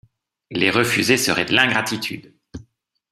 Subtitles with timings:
[0.49, 2.33] Les refuser serait de l’ingratitude!